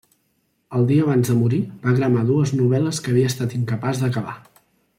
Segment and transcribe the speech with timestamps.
[0.77, 4.35] El dia abans de morir va cremar dues novel·les que havia estat incapaç d'acabar.